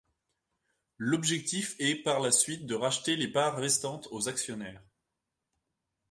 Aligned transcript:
L'objectif 0.97 1.75
est 1.77 1.93
par 1.93 2.21
la 2.21 2.31
suite 2.31 2.65
de 2.65 2.73
racheter 2.73 3.15
les 3.15 3.27
parts 3.27 3.57
restantes 3.57 4.07
aux 4.09 4.29
actionnaires. 4.29 4.81